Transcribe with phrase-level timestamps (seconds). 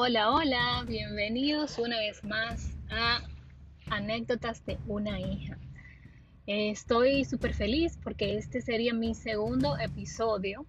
[0.00, 3.20] Hola, hola, bienvenidos una vez más a
[3.90, 5.58] Anécdotas de una hija.
[6.46, 10.64] Estoy súper feliz porque este sería mi segundo episodio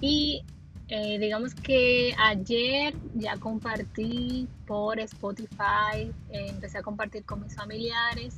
[0.00, 0.44] y
[0.86, 8.36] eh, digamos que ayer ya compartí por Spotify, eh, empecé a compartir con mis familiares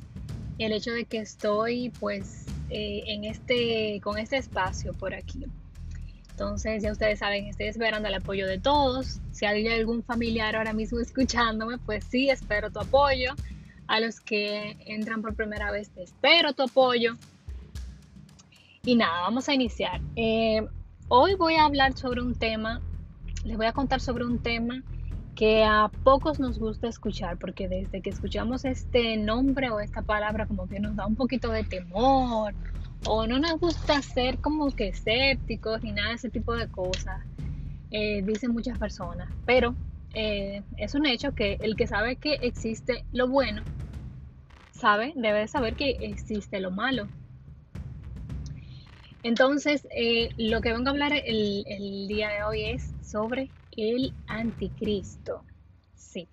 [0.57, 5.45] el hecho de que estoy pues eh, en este, con este espacio por aquí.
[6.39, 9.19] Entonces, ya ustedes saben, estoy esperando el apoyo de todos.
[9.31, 13.33] Si hay algún familiar ahora mismo escuchándome, pues sí, espero tu apoyo.
[13.87, 17.15] A los que entran por primera vez, espero tu apoyo.
[18.85, 19.99] Y nada, vamos a iniciar.
[20.15, 20.61] Eh,
[21.07, 22.81] hoy voy a hablar sobre un tema,
[23.43, 24.83] les voy a contar sobre un tema
[25.35, 30.45] que a pocos nos gusta escuchar, porque desde que escuchamos este nombre o esta palabra
[30.45, 32.53] como que nos da un poquito de temor
[33.05, 37.21] o no nos gusta ser como que escépticos ni nada de ese tipo de cosas,
[37.91, 39.29] eh, dicen muchas personas.
[39.45, 39.75] Pero
[40.13, 43.61] eh, es un hecho que el que sabe que existe lo bueno,
[44.71, 47.07] sabe, debe saber que existe lo malo.
[49.23, 54.13] Entonces, eh, lo que vengo a hablar el, el, día de hoy es sobre el
[54.27, 55.43] anticristo.
[55.95, 56.27] Sí.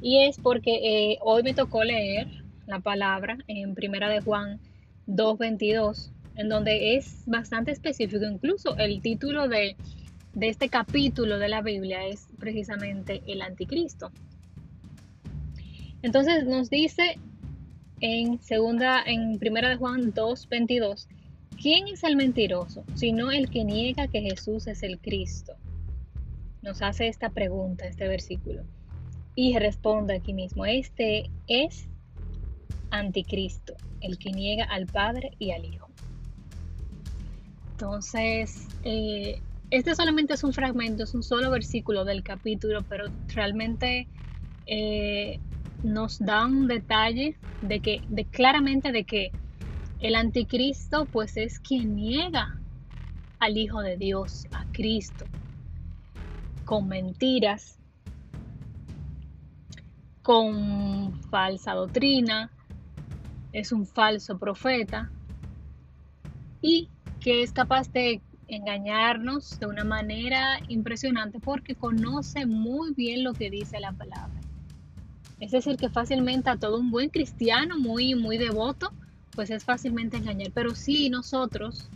[0.00, 2.28] Y es porque hoy me tocó leer
[2.66, 4.60] la palabra en Primera de Juan
[5.06, 8.24] 2.22, en donde es bastante específico.
[8.24, 9.76] Incluso el título de,
[10.40, 14.10] este capítulo de la Biblia es precisamente el anticristo.
[16.02, 17.18] Entonces nos dice
[18.00, 21.06] en segunda, en primera de Juan 2.22,
[21.60, 22.84] ¿quién es el mentiroso?
[22.94, 25.54] Sino el que niega que Jesús es el Cristo.
[26.62, 28.64] Nos hace esta pregunta, este versículo.
[29.36, 31.88] Y responde aquí mismo, este es
[32.90, 35.88] anticristo, el que niega al Padre y al Hijo.
[37.72, 44.06] Entonces, eh, este solamente es un fragmento, es un solo versículo del capítulo, pero realmente
[44.66, 45.40] eh,
[45.82, 49.32] nos da un detalle de que, de claramente de que
[50.00, 52.58] el anticristo, pues es quien niega
[53.38, 55.24] al Hijo de Dios, a Cristo,
[56.64, 57.78] con mentiras,
[60.22, 62.50] con falsa doctrina,
[63.52, 65.10] es un falso profeta
[66.60, 66.88] y
[67.20, 73.50] que es capaz de engañarnos de una manera impresionante porque conoce muy bien lo que
[73.50, 74.40] dice la palabra.
[75.40, 78.92] Es decir, que fácilmente a todo un buen cristiano muy, muy devoto,
[79.34, 80.52] pues es fácilmente engañar.
[80.54, 81.88] Pero sí nosotros,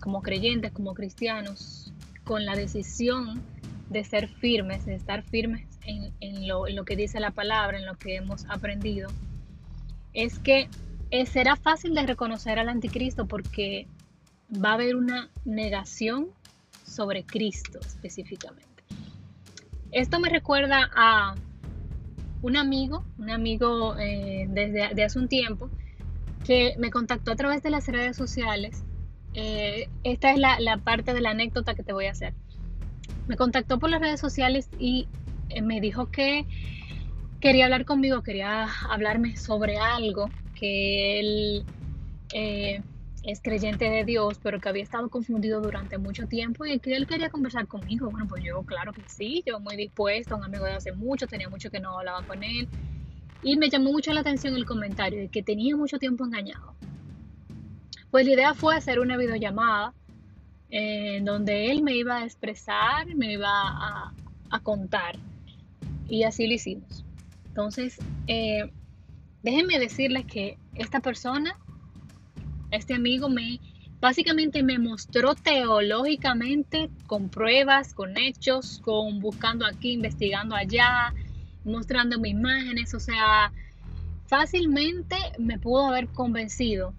[0.00, 1.92] como creyentes, como cristianos,
[2.24, 3.42] con la decisión
[3.90, 7.86] de ser firmes, de estar firmes en, lo, en lo que dice la palabra, en
[7.86, 9.08] lo que hemos aprendido,
[10.12, 10.68] es que
[11.10, 13.88] eh, será fácil de reconocer al anticristo porque
[14.52, 16.28] va a haber una negación
[16.84, 18.68] sobre Cristo específicamente.
[19.90, 21.34] Esto me recuerda a
[22.42, 25.68] un amigo, un amigo eh, desde hace un tiempo,
[26.44, 28.84] que me contactó a través de las redes sociales.
[29.34, 32.34] Eh, esta es la, parte de la anécdota que te voy a hacer.
[33.26, 35.08] Me contactó por las redes sociales y
[35.62, 36.46] me dijo que
[37.40, 41.64] quería hablar conmigo, quería hablarme sobre algo que él
[42.34, 42.82] eh,
[43.24, 47.06] es creyente de Dios, pero que había estado confundido durante mucho tiempo y que él
[47.06, 48.10] quería conversar conmigo.
[48.10, 51.48] Bueno, pues yo, claro que sí, yo muy dispuesto, un amigo de hace mucho, tenía
[51.48, 52.68] mucho que no hablaba con él.
[53.42, 56.74] Y me llamó mucho la atención el comentario de que tenía mucho tiempo engañado.
[58.10, 59.94] Pues la idea fue hacer una videollamada
[60.68, 64.12] en donde él me iba a expresar, me iba a,
[64.50, 65.16] a contar.
[66.06, 67.04] Y así lo hicimos.
[67.48, 68.70] Entonces, eh,
[69.42, 71.56] Déjenme decirles que esta persona,
[72.70, 73.60] este amigo, me
[74.00, 81.12] básicamente me mostró teológicamente con pruebas, con hechos, con buscando aquí, investigando allá,
[81.64, 83.52] mostrándome imágenes, o sea,
[84.26, 86.94] fácilmente me pudo haber convencido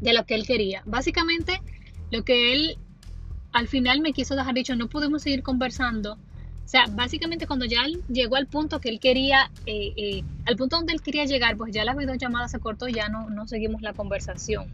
[0.00, 0.82] de lo que él quería.
[0.86, 1.60] Básicamente,
[2.10, 2.78] lo que él
[3.52, 6.18] al final me quiso dejar dicho, no podemos seguir conversando
[6.68, 7.78] o sea, básicamente cuando ya
[8.08, 11.72] llegó al punto que él quería, eh, eh, al punto donde él quería llegar, pues
[11.72, 14.66] ya la videollamada se cortó, ya no, no seguimos la conversación.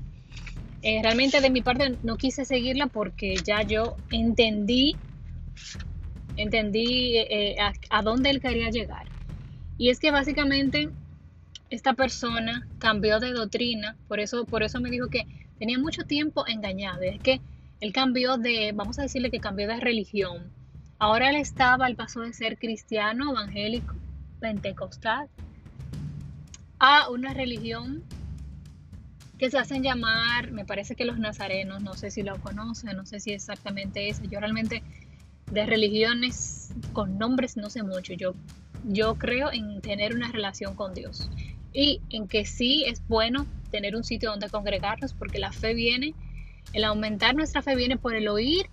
[0.82, 4.96] Eh, realmente de mi parte no quise seguirla porque ya yo entendí,
[6.36, 7.16] entendí
[7.90, 9.06] a, dónde él quería llegar.
[9.78, 10.88] Y es que básicamente
[11.70, 15.28] esta persona cambió de doctrina, por eso, por eso me dijo que
[15.60, 17.02] tenía mucho tiempo engañado.
[17.02, 17.40] Es que
[17.78, 20.50] él cambió de, vamos a decirle que cambió de religión
[20.98, 23.94] Ahora él estaba al paso de ser cristiano, evangélico,
[24.40, 25.28] pentecostal,
[26.78, 28.02] a una religión
[29.38, 33.04] que se hacen llamar, me parece que los nazarenos, no sé si lo conocen, no
[33.04, 34.82] sé si exactamente es, yo realmente
[35.50, 38.12] de religiones con nombres no sé mucho.
[38.14, 38.34] Yo,
[38.84, 41.28] yo creo en tener una relación con Dios
[41.72, 46.14] y en que sí es bueno tener un sitio donde congregarnos porque la fe viene,
[46.72, 48.66] el aumentar nuestra fe viene por el oír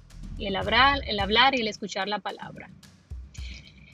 [0.47, 2.69] el hablar, el hablar y el escuchar la palabra.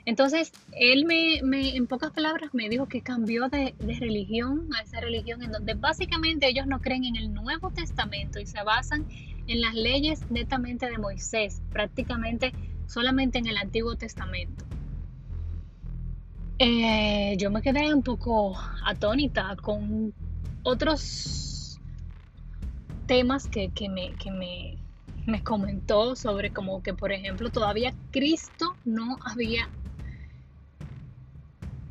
[0.06, 5.02] Entonces, él me, en pocas palabras, me dijo que cambió de, de, religión a esa
[5.02, 9.06] religión en donde básicamente ellos no creen en el Nuevo Testamento y se basan
[9.48, 12.54] en las leyes netamente de Moisés, prácticamente
[12.86, 14.64] solamente en el Antiguo Testamento.
[16.60, 20.14] Eh, yo me quedé un poco atónita con
[20.64, 21.80] otros
[23.06, 24.78] temas que, me, que me,
[25.28, 29.70] me comentó sobre como que, por ejemplo, todavía Cristo no había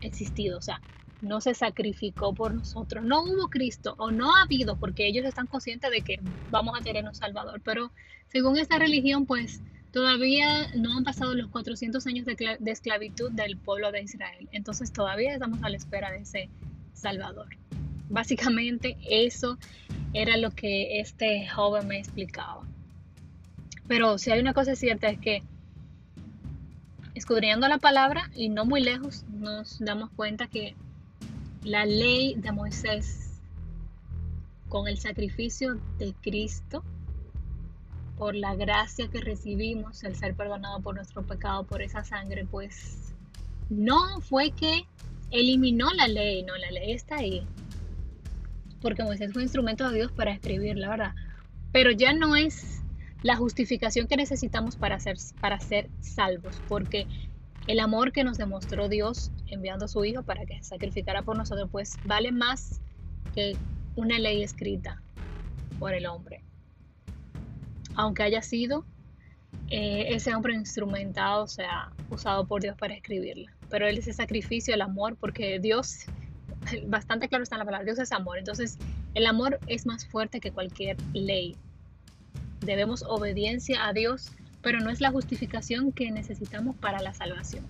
[0.01, 0.81] existido, o sea,
[1.21, 5.47] no se sacrificó por nosotros, no hubo Cristo o no ha habido, porque ellos están
[5.47, 6.19] conscientes de que
[6.51, 7.93] vamos a tener un Salvador, pero
[8.29, 9.61] según esta religión, pues
[9.93, 14.95] todavía no han pasado los 400 años de, de esclavitud del pueblo de Israel, entonces
[14.95, 16.49] todavía estamos a la espera de ese
[16.95, 17.49] Salvador.
[18.09, 19.59] Básicamente eso
[20.15, 22.67] era lo que este joven me explicaba.
[23.89, 25.43] Pero si hay una cosa cierta es que
[27.15, 30.75] escudriñando la palabra y no muy lejos nos damos cuenta que
[31.63, 33.41] la ley de Moisés
[34.69, 36.85] con el sacrificio de Cristo
[38.17, 43.15] por la gracia que recibimos, el ser perdonado por nuestro pecado, por esa sangre, pues
[43.69, 44.87] no fue que
[45.31, 47.47] eliminó la ley, no, la ley está ahí.
[48.81, 51.15] Porque Moisés fue instrumento de Dios para escribir, la verdad.
[51.73, 52.83] Pero ya no es
[53.23, 57.07] la justificación que necesitamos para ser, para ser salvos, porque
[57.67, 61.69] el amor que nos demostró Dios enviando a su Hijo para que sacrificara por nosotros,
[61.73, 62.81] pues vale más
[63.35, 63.57] que
[63.97, 65.03] una ley escrita
[65.79, 66.43] por el hombre.
[67.95, 68.85] Aunque haya sido
[69.69, 73.53] eh, ese hombre instrumentado, o sea, usado por Dios para escribirla.
[73.69, 76.05] Pero él ese sacrificio, el amor, porque Dios,
[76.87, 78.39] bastante claro está en la palabra, Dios es amor.
[78.39, 78.79] Entonces,
[79.15, 81.57] el amor es más fuerte que cualquier ley
[82.67, 87.65] debemos obediencia a Dios, pero no es la justificación que necesitamos para la salvación.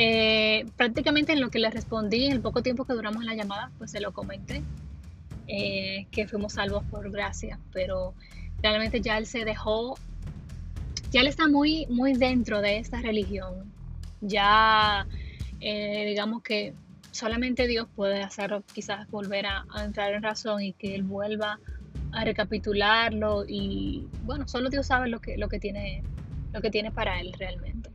[0.00, 3.72] Eh, prácticamente en lo que le respondí, en el poco tiempo que duramos la llamada,
[3.78, 4.62] pues se lo comenté,
[5.48, 8.14] eh, que fuimos salvos por gracia, pero
[8.62, 9.98] realmente ya él se dejó,
[11.10, 13.72] ya él está muy, muy dentro de esta religión,
[14.20, 15.06] ya
[15.60, 16.74] eh, digamos que
[17.10, 21.54] solamente Dios puede hacerlo quizás volver a, a, entrar en razón y que él vuelva
[21.54, 21.58] a
[22.12, 26.02] recapitularlo y bueno, solo Dios sabe lo que, lo que, tiene,
[26.52, 27.90] lo que tiene para él realmente.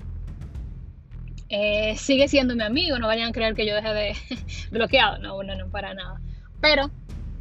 [1.50, 4.16] Eh, sigue siendo mi amigo, no vayan a creer que yo deje de
[4.72, 6.20] bloqueado, no, no, no, para nada.
[6.62, 6.90] Pero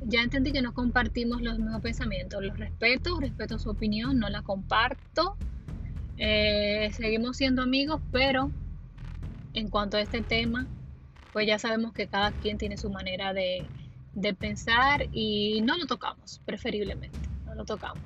[0.03, 4.43] ya entendí que no compartimos los mismos pensamientos, los respeto, respeto su opinión, no la
[4.43, 5.37] comparto.
[6.19, 8.51] Eh, seguimos siendo amigos, pero
[9.55, 10.67] en cuanto a este tema,
[11.33, 13.67] pues ya sabemos que cada quien tiene su manera de,
[14.15, 18.03] de pensar y no lo tocamos, preferiblemente, no lo tocamos.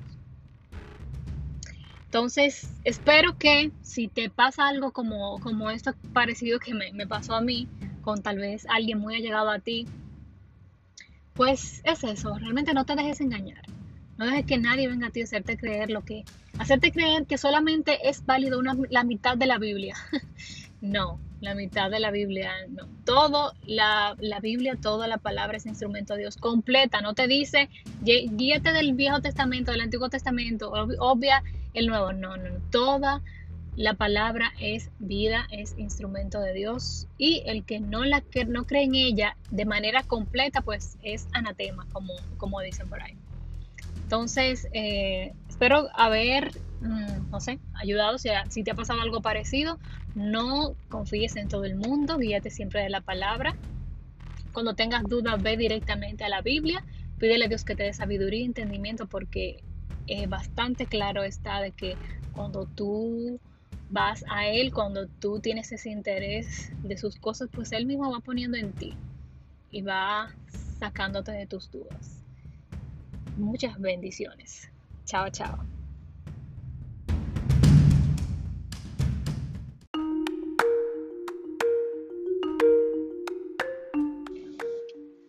[2.05, 7.35] Entonces, espero que si te pasa algo como, como esto parecido que me, me pasó
[7.35, 7.67] a mí,
[8.01, 9.85] con tal vez alguien muy allegado a ti,
[11.33, 13.61] pues es eso, realmente no te dejes engañar.
[14.17, 16.25] No dejes que nadie venga a ti a hacerte creer lo que...
[16.57, 19.95] Hacerte creer que solamente es válido una, la mitad de la Biblia.
[20.81, 22.87] no, la mitad de la Biblia, no.
[23.05, 27.69] Todo, la, Biblia, toda la palabra es instrumento de Dios, completa, no te dice,
[28.01, 33.21] guíate del Viejo Testamento, del Antiguo Testamento, obvia el Nuevo, no, no, toda
[33.75, 38.65] la palabra es vida, es instrumento de Dios y el que no, la, que no
[38.65, 43.15] cree en ella de manera completa, pues es anatema, como, como dicen por ahí.
[44.01, 48.19] Entonces, eh, espero haber, mm, no sé, ayudado.
[48.19, 49.79] Si, si te ha pasado algo parecido,
[50.13, 53.55] no confíes en todo el mundo, guíate siempre de la palabra.
[54.53, 56.83] Cuando tengas dudas, ve directamente a la Biblia,
[57.17, 59.63] pídele a Dios que te dé sabiduría y entendimiento, porque
[60.27, 61.97] bastante claro está de que
[62.33, 63.39] cuando tú
[63.89, 68.19] vas a Él, cuando tú tienes ese interés de sus cosas, pues Él mismo va
[68.19, 68.93] poniendo en ti
[69.71, 70.29] y va
[70.77, 72.21] sacándote de tus dudas.
[73.37, 74.69] Muchas bendiciones.
[75.07, 75.57] Chao, chao.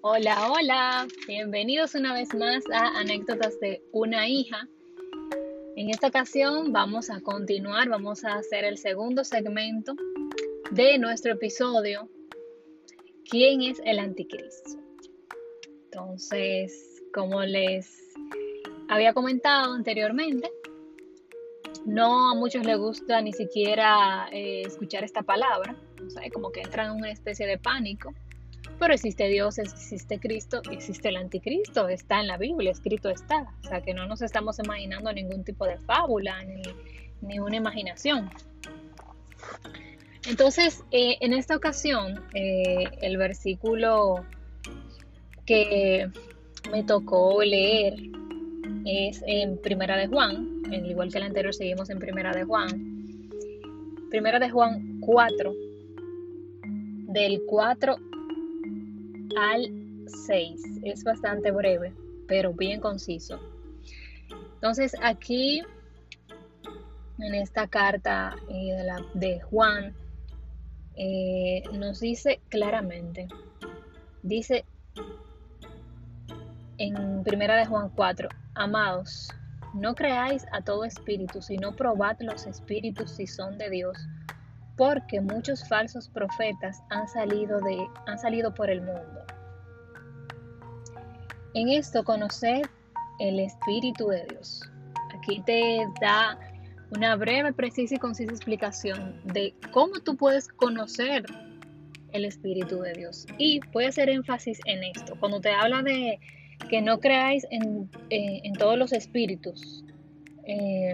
[0.01, 4.69] Hola, hola, bienvenidos una vez más a Anécdotas de una hija.
[5.77, 9.95] En esta ocasión vamos a continuar, vamos a hacer el segundo segmento
[10.73, 12.11] de nuestro episodio,
[13.31, 14.81] ¿quién es el anticristo?
[15.85, 18.09] Entonces, como les
[18.89, 20.51] había comentado anteriormente,
[21.85, 25.77] No a muchos les gusta ni siquiera eh, escuchar esta palabra,
[26.33, 28.13] como que entran en una especie de pánico.
[28.79, 33.55] Pero existe Dios, existe Cristo, existe el anticristo, está en la Biblia, escrito está.
[33.65, 36.63] O sea que no nos estamos imaginando ningún tipo de fábula ni,
[37.23, 38.31] ni una imaginación.
[40.29, 44.27] Entonces, eh, en esta ocasión, eh, el versículo
[45.47, 46.11] que
[46.71, 47.95] me tocó leer
[48.85, 52.99] es en Primera de Juan, igual que el anterior seguimos en Primera de Juan.
[54.11, 55.55] Primera de Juan 4,
[57.09, 57.97] del 4
[59.37, 60.63] al 6.
[60.85, 61.93] Es bastante breve,
[62.27, 63.39] pero bien conciso.
[64.55, 65.63] Entonces aquí,
[67.19, 68.77] en esta carta eh,
[69.15, 69.95] de, Juan,
[70.97, 73.29] eh, nos dice claramente,
[74.23, 74.65] dice
[76.79, 79.31] en primera de Juan 4, amados,
[79.75, 83.97] no creáis a todo espíritu, sino probad los espíritus si son de Dios,
[84.77, 89.25] porque muchos falsos profetas han salido, de, han salido por el mundo.
[91.55, 92.63] En esto conoced
[93.19, 94.63] el Espíritu de Dios.
[95.17, 96.39] Aquí te da
[96.95, 101.25] una breve, precisa y concisa explicación de cómo tú puedes conocer
[102.13, 103.27] el Espíritu de Dios.
[103.39, 105.15] Y puede hacer énfasis en esto.
[105.19, 106.21] Cuando te habla de
[106.71, 109.85] que no creáis en, eh, todos los espíritus,
[110.45, 110.93] eh,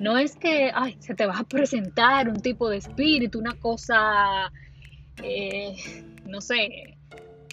[0.00, 4.52] no es que ay, se te va a presentar un tipo de espíritu, una cosa,
[5.22, 5.76] eh,
[6.24, 6.96] no sé,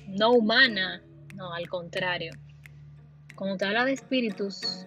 [0.07, 1.01] no humana.
[1.35, 2.31] No, al contrario.
[3.35, 4.85] Cuando te habla de espíritus,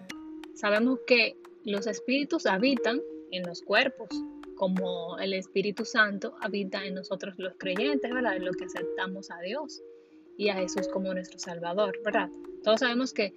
[0.55, 4.07] sabemos que los espíritus habitan en los cuerpos,
[4.55, 8.37] como el Espíritu Santo habita en nosotros los creyentes, ¿verdad?
[8.37, 9.81] En lo que aceptamos a Dios
[10.37, 12.29] y a Jesús como nuestro Salvador, ¿verdad?
[12.63, 13.33] Todos sabemos que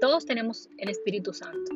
[0.00, 1.72] todos tenemos el Espíritu Santo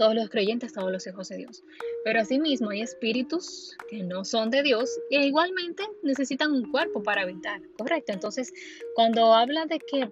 [0.00, 1.62] todos los creyentes, todos los hijos de Dios.
[2.04, 7.20] Pero asimismo hay espíritus que no son de Dios e igualmente necesitan un cuerpo para
[7.20, 8.10] habitar, ¿correcto?
[8.12, 8.50] Entonces,
[8.94, 10.08] cuando habla de que,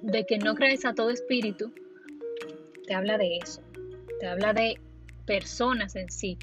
[0.00, 1.70] de que no crees a todo espíritu,
[2.86, 3.60] te habla de eso,
[4.18, 4.80] te habla de
[5.26, 6.38] personas en sí,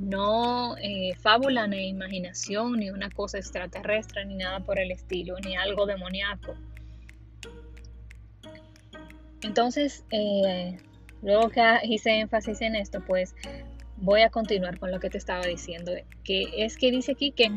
[0.00, 5.56] no eh, fábula ni imaginación, ni una cosa extraterrestre, ni nada por el estilo, ni
[5.56, 6.54] algo demoníaco.
[9.42, 10.76] Entonces, eh,
[11.22, 13.34] Luego que hice énfasis en esto, pues
[13.98, 15.92] voy a continuar con lo que te estaba diciendo,
[16.24, 17.50] que es que dice aquí que,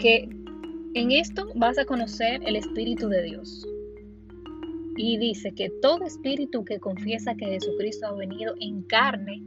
[0.00, 0.28] que
[0.94, 3.66] en esto vas a conocer el Espíritu de Dios.
[4.96, 9.42] Y dice que todo espíritu que confiesa que Jesucristo ha venido en carne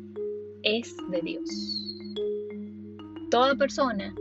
[0.63, 1.96] es de Dios.
[3.29, 4.15] Toda persona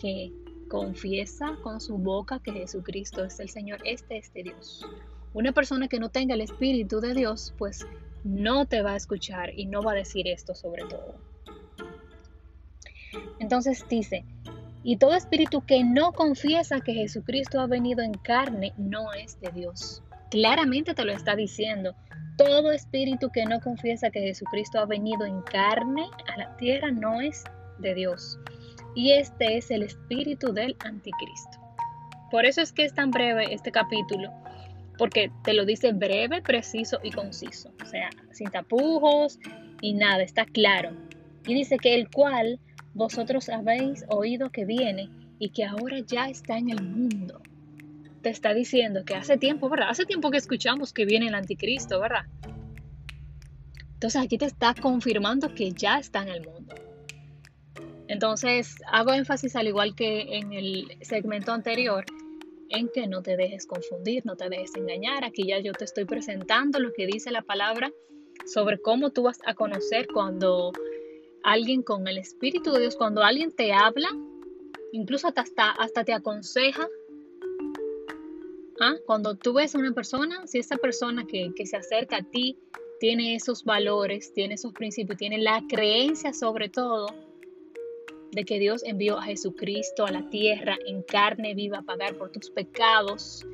[0.00, 0.32] que
[0.68, 4.84] confiesa con su boca que Jesucristo es el Señor, este es de Dios.
[5.32, 7.86] Una persona que no tenga el Espíritu de Dios, pues
[8.24, 11.14] no te va a escuchar y no va a decir esto sobre todo.
[13.38, 14.24] Entonces dice,
[14.82, 19.50] y todo espíritu que no confiesa que Jesucristo ha venido en carne no es de
[19.52, 20.02] Dios.
[20.30, 21.94] Claramente te lo está diciendo.
[22.36, 27.20] Todo espíritu que no confiesa que Jesucristo ha venido en carne a la tierra no
[27.20, 27.44] es
[27.78, 28.38] de Dios.
[28.94, 31.58] Y este es el espíritu del anticristo.
[32.30, 34.30] Por eso es que es tan breve este capítulo,
[34.98, 39.38] porque te lo dice breve, preciso y conciso, o sea, sin tapujos
[39.80, 40.90] y nada, está claro.
[41.46, 42.60] Y dice que el cual
[42.94, 45.08] vosotros habéis oído que viene
[45.38, 47.40] y que ahora ya está en el mundo.
[48.22, 49.90] Te está diciendo que hace tiempo, ¿verdad?
[49.90, 52.26] Hace tiempo que escuchamos que viene el anticristo, ¿verdad?
[53.94, 56.74] Entonces aquí te está confirmando que ya está en el mundo.
[58.08, 62.04] Entonces hago énfasis al igual que en el segmento anterior
[62.70, 65.24] en que no te dejes confundir, no te dejes engañar.
[65.24, 67.92] Aquí ya yo te estoy presentando lo que dice la palabra
[68.46, 70.72] sobre cómo tú vas a conocer cuando
[71.42, 74.08] alguien con el Espíritu de Dios, cuando alguien te habla,
[74.92, 76.88] incluso hasta, hasta te aconseja.
[78.80, 78.94] ¿ah?
[79.06, 82.58] Cuando tú ves a una persona, si esa persona que, que se acerca a ti
[83.00, 87.06] tiene esos valores, tiene esos principios, tiene la creencia sobre todo,
[88.32, 92.30] de que Dios envió a Jesucristo a la tierra en carne viva a pagar por
[92.30, 93.46] tus pecados,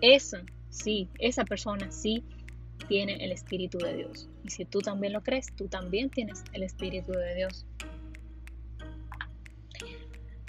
[0.00, 2.24] esa, sí, esa persona sí
[2.88, 4.28] tiene el Espíritu de Dios.
[4.44, 7.66] Y si tú también lo crees, tú también tienes el Espíritu de Dios.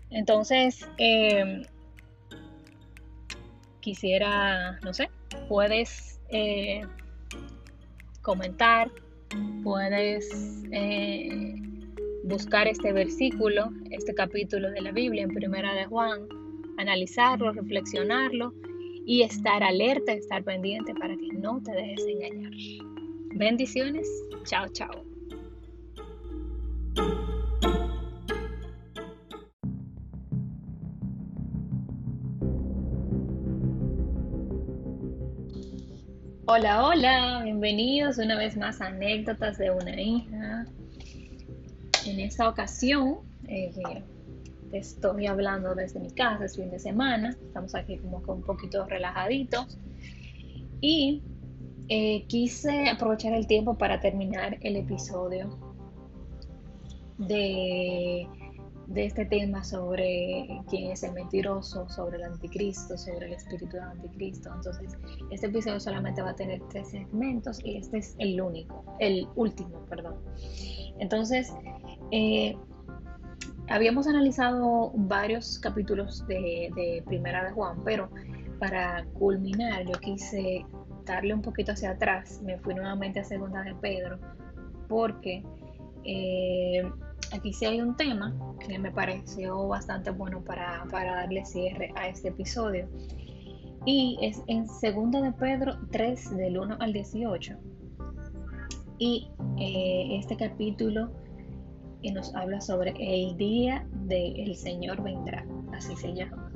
[0.09, 1.63] Entonces, em,
[3.79, 5.09] quisiera, no sé,
[5.47, 6.85] puedes eh,
[8.21, 8.91] comentar,
[9.63, 11.55] puedes eh,
[12.23, 16.27] buscar este versículo, este capítulo de la Biblia en Primera de Juan,
[16.77, 18.53] analizarlo, reflexionarlo
[19.05, 22.51] y estar alerta, estar pendiente para que no te dejes engañar.
[23.35, 24.07] Bendiciones,
[24.45, 25.11] chao, chao.
[36.53, 40.40] Hola, hola, bienvenidos una vez más a Anécdotas de una hija.
[42.23, 43.71] Esta ocasión eh,
[44.71, 48.85] estoy hablando desde mi casa, es fin de semana, estamos aquí como que un poquito
[48.85, 49.77] relajaditos.
[50.81, 51.21] Y
[51.89, 55.57] eh, quise aprovechar el tiempo para terminar el episodio
[57.17, 58.27] de
[58.93, 63.83] de este tema sobre quién es el mentiroso, sobre el anticristo, sobre el espíritu del
[63.83, 64.51] anticristo.
[64.53, 64.97] Entonces,
[65.29, 69.85] este episodio solamente va a tener tres segmentos y este es el único, el último,
[69.89, 70.15] perdón.
[70.99, 71.53] Entonces,
[72.11, 72.57] eh,
[73.69, 78.09] habíamos analizado varios capítulos de, Primera de Juan, pero
[78.59, 80.65] para culminar yo quise
[81.05, 82.41] darle un poquito hacia atrás.
[82.43, 84.19] Me fui nuevamente a Segunda de Pedro
[84.89, 85.43] porque...
[86.03, 86.83] Eh,
[87.31, 92.29] aquí sí hay un tema que me pareció bastante bueno para, darle cierre a este
[92.29, 92.87] episodio.
[93.85, 94.81] Y es en 2
[95.23, 97.57] de Pedro 3, del 1 al 18.
[98.99, 101.09] Y eh, este capítulo
[102.03, 106.51] eh, nos habla sobre el día del Señor vendrá, así se llama.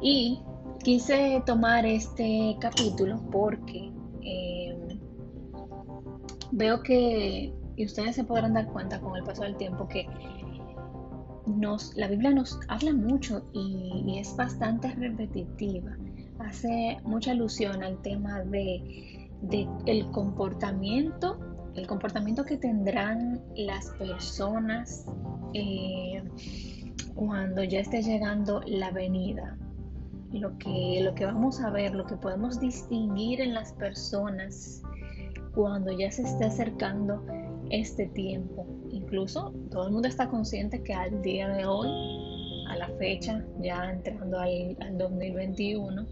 [0.00, 0.40] Y
[0.82, 3.92] quise tomar este capítulo porque
[4.22, 4.98] eh,
[6.52, 10.06] veo que y ustedes se podrán dar cuenta con el paso del tiempo que
[11.46, 15.96] nos, la Biblia nos habla mucho y, es bastante repetitiva.
[16.40, 19.16] Hace mucha alusión al tema de,
[19.86, 21.38] el comportamiento,
[21.74, 25.06] el comportamiento que tendrán las personas
[25.54, 26.22] eh,
[27.14, 29.56] cuando ya esté llegando la venida.
[30.32, 34.82] Lo que, lo que vamos a ver, lo que podemos distinguir en las personas
[35.54, 37.24] cuando ya se esté acercando
[37.70, 38.66] este tiempo.
[38.90, 41.88] Incluso todo el mundo está consciente que al día de hoy,
[42.68, 46.06] a la fecha, ya entrando al, 2021,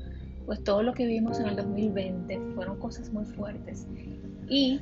[0.46, 3.87] pues todo lo que vimos en el 2020 fueron cosas muy fuertes.
[4.48, 4.80] Y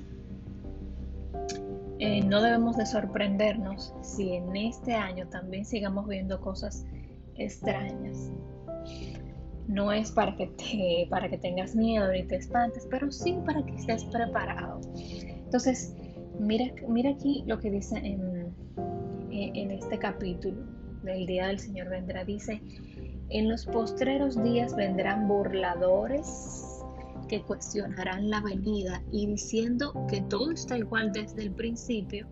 [1.98, 6.84] eh, no debemos de sorprendernos si en este año también sigamos viendo cosas
[7.36, 8.30] extrañas.
[9.66, 13.64] No es para que, te, para que tengas miedo ni te espantes, pero sí para
[13.64, 14.80] que estés preparado.
[14.96, 15.96] Entonces,
[16.38, 18.54] Mira, mira aquí lo que dice en,
[19.30, 20.56] en este capítulo
[21.02, 22.24] del Día del Señor vendrá.
[22.24, 22.60] Dice,
[23.28, 26.84] en los postreros días vendrán burladores
[27.28, 32.26] que cuestionarán la venida y diciendo que todo está igual desde el principio.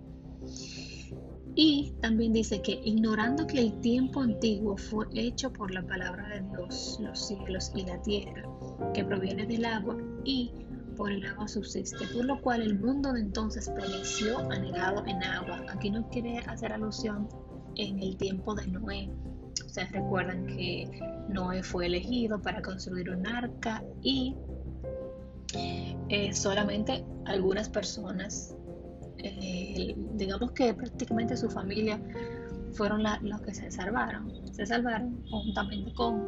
[1.57, 6.43] Y también dice que ignorando que el tiempo antiguo fue hecho por la palabra de
[6.43, 8.43] Dios, los cielos y la tierra,
[8.93, 10.53] que proviene del agua y
[10.97, 15.65] por el agua subsiste, por lo cual el mundo de entonces pereció anegado en agua.
[15.69, 17.29] Aquí no quiere hacer alusión
[17.77, 19.11] en el tiempo de Noé.
[19.67, 24.37] Ustedes recuerdan que Noé fue elegido para construir un arca y
[26.09, 28.57] eh, solamente algunas personas,
[29.19, 32.01] eh, digamos que prácticamente su familia,
[32.73, 34.33] fueron los que se salvaron.
[34.53, 36.23] Se salvaron juntamente con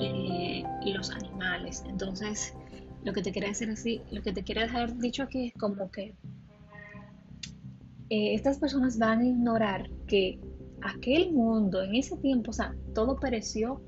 [0.00, 1.84] eh, los animales.
[1.88, 2.54] Entonces,
[3.04, 5.90] lo que te quiere decir así, lo que te quiere dejar dicho aquí es como
[5.90, 6.14] que
[8.10, 10.40] eh, estas personas van a ignorar que
[10.82, 13.82] aquel mundo en ese tiempo, o sea, todo pereció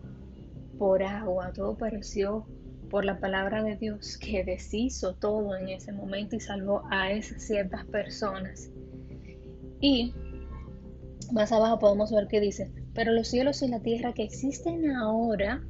[0.78, 2.46] por agua, todo pereció
[2.90, 7.42] por la palabra de Dios que deshizo todo en ese momento y salvó a esas
[7.42, 8.70] ciertas personas.
[9.80, 10.12] Y
[11.32, 15.62] más abajo podemos ver que dice, pero los cielos y la tierra que existen ahora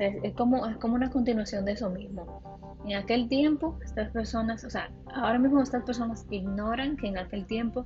[0.00, 2.42] es, como, es como una continuación de eso mismo.
[2.86, 7.44] En aquel tiempo, estas personas, o sea, ahora mismo estas personas ignoran que en aquel
[7.46, 7.84] tiempo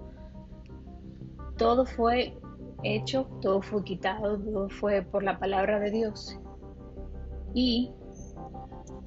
[1.56, 2.38] todo fue
[2.84, 6.38] hecho, todo fue quitado, todo fue por la palabra de Dios.
[7.52, 7.90] Y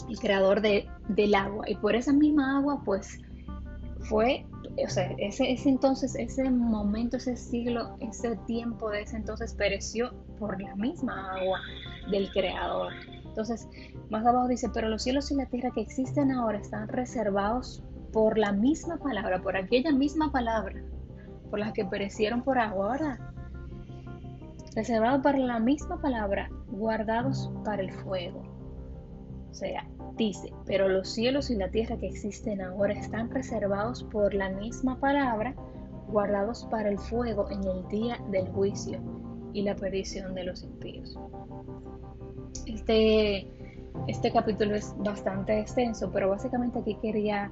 [0.09, 1.63] el creador de, del agua.
[1.69, 3.19] Y por esa misma agua, pues,
[4.01, 4.45] fue,
[4.85, 10.13] o sea, ese, ese entonces, ese momento, ese siglo, ese tiempo de ese entonces pereció
[10.37, 11.59] por la misma agua
[12.09, 12.93] del Creador.
[13.25, 13.67] Entonces,
[14.09, 18.37] más abajo dice, pero los cielos y la tierra que existen ahora están reservados por
[18.37, 20.81] la misma palabra, por aquella misma palabra,
[21.49, 23.19] por las que perecieron por ¿verdad?
[24.75, 28.43] Reservados para la misma palabra, guardados para el fuego.
[29.51, 34.33] O sea, dice, pero los cielos y la tierra que existen ahora están reservados por
[34.33, 35.55] la misma palabra,
[36.07, 38.99] guardados para el fuego en el día del juicio
[39.57, 41.17] y la perdición de los impíos.
[42.67, 43.47] Este,
[44.07, 47.51] este capítulo es bastante extenso, pero básicamente aquí quería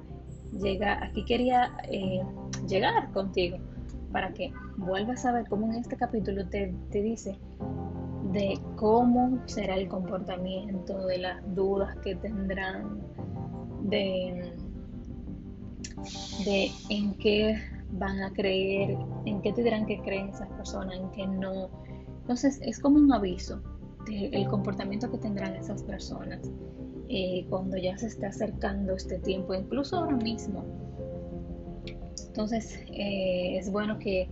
[0.52, 2.22] llegar, aquí quería eh,
[2.68, 3.58] llegar contigo
[4.12, 7.36] para que vuelvas a ver cómo en este capítulo te, te dice
[8.32, 13.00] de cómo será el comportamiento, de las dudas que tendrán,
[13.82, 14.52] de,
[16.44, 17.60] de en qué
[17.92, 21.68] van a creer, en qué tendrán que creer esas personas, en qué no.
[22.26, 23.62] Entonces es como un aviso
[24.04, 26.40] del comportamiento que tendrán esas personas
[27.08, 30.64] eh, cuando ya se está acercando este tiempo, incluso ahora mismo.
[32.26, 34.28] Entonces eh, es bueno que,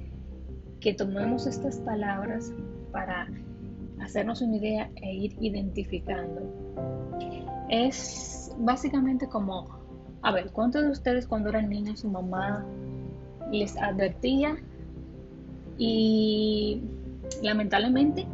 [0.81, 2.53] que tomemos estas palabras
[2.91, 3.29] para
[4.01, 6.43] hacernos una idea e ir identificando.
[7.69, 9.69] Es básicamente como,
[10.23, 12.67] a ver, ¿cuántos de ustedes cuando eran niños su mamá
[13.53, 14.57] les advertía
[15.79, 16.83] y
[17.43, 18.27] lamentablemente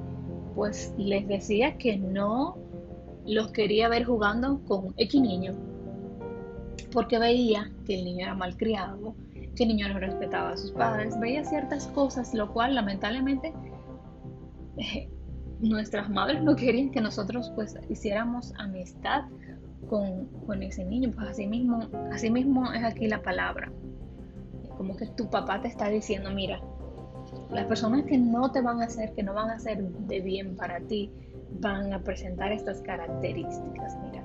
[0.55, 2.59] pues les decía que no
[3.27, 5.55] los quería ver jugando con X niño
[6.93, 9.15] porque veía que el niño era malcriado,
[9.57, 13.53] que el niño no respetaba a sus padres, veía ciertas cosas, lo cual lamentablemente
[14.79, 15.09] eh,
[15.61, 19.25] nuestras madres no querían que nosotros pues hiciéramos amistad
[19.89, 23.71] con, con ese niño, pues así mismo, así mismo es aquí la palabra.
[24.77, 26.61] Como que tu papá te está diciendo, mira,
[27.53, 30.57] las personas que no te van a hacer, que no van a hacer de bien
[30.57, 31.13] para ti,
[31.61, 34.25] van a presentar estas características, mira,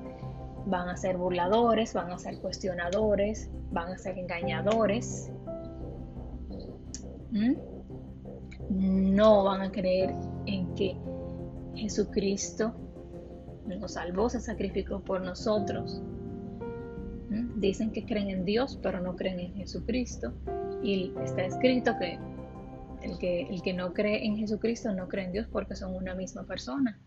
[0.67, 5.31] van a ser burladores, van a ser cuestionadores, van a ser engañadores,
[8.69, 10.13] no van a creer
[10.45, 10.97] en que
[11.75, 12.73] Jesucristo
[13.65, 16.01] nos salvó, se sacrificó por nosotros,
[17.55, 20.33] Dicen que creen en Dios, pero no creen en Jesucristo.
[20.83, 22.19] Y está escrito que
[23.05, 26.15] el que, el que no cree en Jesucristo no cree en Dios porque son una
[26.15, 26.99] misma persona.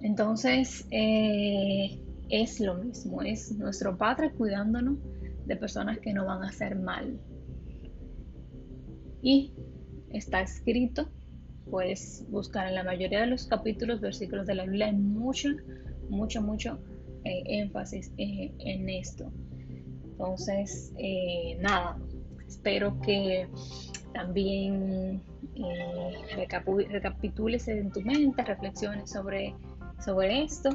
[0.00, 4.98] Entonces, eh, es lo mismo, es nuestro Padre cuidándonos
[5.46, 7.20] de personas que no van a hacer mal.
[9.22, 9.52] Y
[10.10, 11.10] está escrito,
[11.70, 15.50] puedes buscar en la mayoría de los capítulos, versículos de la Biblia, hay mucho,
[16.08, 16.78] mucho, mucho
[17.24, 19.30] eh, énfasis eh, en esto.
[20.12, 20.92] Entonces,
[21.60, 21.98] nada,
[22.46, 23.48] espero que
[24.12, 25.22] también
[26.90, 29.54] recapitules en tu mente, reflexiones sobre,
[30.04, 30.70] sobre esto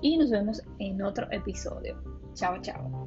[0.00, 2.00] y nos vemos en otro episodio.
[2.34, 3.06] Chao, chao.